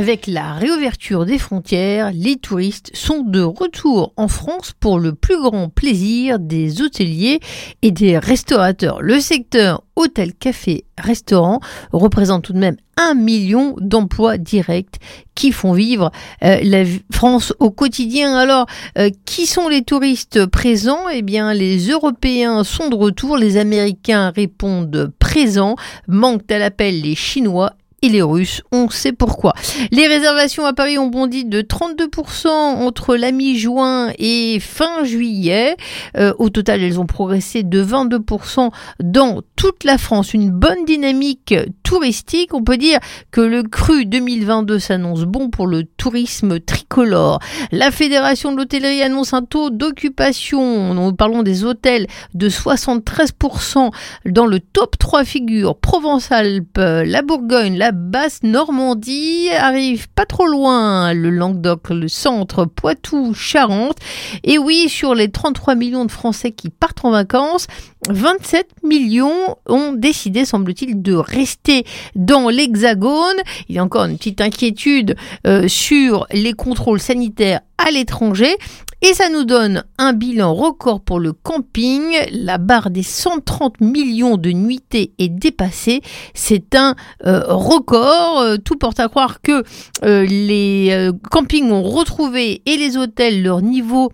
Avec 0.00 0.26
la 0.26 0.54
réouverture 0.54 1.26
des 1.26 1.36
frontières, 1.36 2.10
les 2.14 2.36
touristes 2.36 2.90
sont 2.94 3.20
de 3.20 3.42
retour 3.42 4.14
en 4.16 4.28
France 4.28 4.72
pour 4.80 4.98
le 4.98 5.14
plus 5.14 5.38
grand 5.38 5.68
plaisir 5.68 6.38
des 6.38 6.80
hôteliers 6.80 7.38
et 7.82 7.90
des 7.90 8.16
restaurateurs. 8.16 9.02
Le 9.02 9.20
secteur 9.20 9.82
hôtel, 9.96 10.32
café, 10.32 10.84
restaurant 10.96 11.60
représente 11.92 12.44
tout 12.44 12.54
de 12.54 12.58
même 12.58 12.78
un 12.96 13.12
million 13.12 13.76
d'emplois 13.78 14.38
directs 14.38 14.96
qui 15.34 15.52
font 15.52 15.74
vivre 15.74 16.10
euh, 16.44 16.60
la 16.62 16.84
France 17.12 17.52
au 17.58 17.70
quotidien. 17.70 18.34
Alors, 18.36 18.64
euh, 18.96 19.10
qui 19.26 19.44
sont 19.44 19.68
les 19.68 19.82
touristes 19.82 20.46
présents? 20.46 21.10
Eh 21.12 21.20
bien, 21.20 21.52
les 21.52 21.88
Européens 21.88 22.64
sont 22.64 22.88
de 22.88 22.96
retour, 22.96 23.36
les 23.36 23.58
Américains 23.58 24.30
répondent 24.30 25.12
présents, 25.18 25.76
manquent 26.08 26.50
à 26.50 26.58
l'appel 26.58 27.02
les 27.02 27.14
Chinois 27.14 27.74
et 28.02 28.08
les 28.08 28.22
Russes. 28.22 28.62
On 28.72 28.90
sait 28.90 29.12
pourquoi. 29.12 29.54
Les 29.90 30.06
réservations 30.06 30.64
à 30.64 30.72
Paris 30.72 30.98
ont 30.98 31.08
bondi 31.08 31.44
de 31.44 31.62
32% 31.62 32.48
entre 32.48 33.16
la 33.16 33.32
mi-juin 33.32 34.12
et 34.18 34.58
fin 34.60 35.04
juillet. 35.04 35.76
Euh, 36.16 36.32
au 36.38 36.50
total, 36.50 36.82
elles 36.82 37.00
ont 37.00 37.06
progressé 37.06 37.62
de 37.62 37.82
22% 37.82 38.70
dans 39.02 39.42
toute 39.56 39.84
la 39.84 39.98
France. 39.98 40.34
Une 40.34 40.50
bonne 40.50 40.84
dynamique 40.84 41.54
touristique. 41.82 42.54
On 42.54 42.62
peut 42.62 42.76
dire 42.76 42.98
que 43.30 43.40
le 43.40 43.62
cru 43.62 44.06
2022 44.06 44.78
s'annonce 44.78 45.24
bon 45.24 45.50
pour 45.50 45.66
le 45.66 45.84
tourisme 45.84 46.60
La 46.96 47.90
Fédération 47.92 48.50
de 48.50 48.56
l'hôtellerie 48.56 49.02
annonce 49.02 49.32
un 49.32 49.42
taux 49.42 49.70
d'occupation, 49.70 50.92
nous 50.92 51.12
parlons 51.12 51.44
des 51.44 51.64
hôtels, 51.64 52.08
de 52.34 52.48
73% 52.48 53.92
dans 54.26 54.46
le 54.46 54.58
top 54.58 54.98
3 54.98 55.24
figures. 55.24 55.76
Provence-Alpes, 55.76 56.78
la 56.78 57.22
Bourgogne, 57.22 57.76
la 57.78 57.92
basse 57.92 58.40
Normandie, 58.42 59.48
arrive 59.56 60.08
pas 60.08 60.26
trop 60.26 60.46
loin, 60.46 61.14
le 61.14 61.30
Languedoc, 61.30 61.90
le 61.90 62.08
centre, 62.08 62.64
Poitou, 62.64 63.34
Charente. 63.34 63.98
Et 64.42 64.58
oui, 64.58 64.88
sur 64.88 65.14
les 65.14 65.30
33 65.30 65.76
millions 65.76 66.04
de 66.04 66.10
Français 66.10 66.50
qui 66.50 66.70
partent 66.70 67.04
en 67.04 67.12
vacances, 67.12 67.68
27 68.08 68.66
millions 68.82 69.56
ont 69.66 69.92
décidé, 69.92 70.44
semble-t-il, 70.44 71.02
de 71.02 71.14
rester 71.14 71.84
dans 72.16 72.48
l'Hexagone. 72.48 73.36
Il 73.68 73.76
y 73.76 73.78
a 73.78 73.84
encore 73.84 74.04
une 74.06 74.16
petite 74.16 74.40
inquiétude 74.40 75.16
euh, 75.46 75.68
sur 75.68 76.26
les 76.32 76.54
contrôles 76.54 76.79
sanitaires 76.98 77.60
à 77.78 77.90
l'étranger. 77.90 78.56
Et 79.02 79.14
ça 79.14 79.30
nous 79.30 79.44
donne 79.44 79.84
un 79.96 80.12
bilan 80.12 80.52
record 80.54 81.00
pour 81.00 81.20
le 81.20 81.32
camping. 81.32 82.02
La 82.32 82.58
barre 82.58 82.90
des 82.90 83.02
130 83.02 83.80
millions 83.80 84.36
de 84.36 84.50
nuitées 84.50 85.12
est 85.18 85.30
dépassée. 85.30 86.02
C'est 86.34 86.74
un 86.74 86.94
euh, 87.26 87.42
record. 87.46 88.40
Euh, 88.40 88.56
tout 88.58 88.76
porte 88.76 89.00
à 89.00 89.08
croire 89.08 89.40
que 89.40 89.64
les 90.02 91.10
campings 91.30 91.70
ont 91.70 91.82
retrouvé 91.82 92.62
et 92.66 92.76
les 92.76 92.98
hôtels 92.98 93.42
leur 93.42 93.62
niveau 93.62 94.10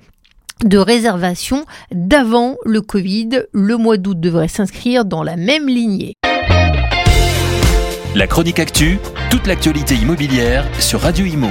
de 0.65 0.79
réservation 0.79 1.65
d'avant 1.93 2.57
le 2.65 2.81
Covid. 2.81 3.43
Le 3.53 3.77
mois 3.77 3.97
d'août 3.97 4.19
devrait 4.19 4.49
s'inscrire 4.49 5.05
dans 5.05 5.23
la 5.23 5.37
même 5.37 5.69
lignée. 5.69 6.15
La 8.15 8.27
chronique 8.27 8.59
actu, 8.59 8.99
toute 9.31 9.47
l'actualité 9.47 9.95
immobilière 9.95 10.67
sur 10.81 11.01
Radio 11.01 11.27
Imo. 11.27 11.51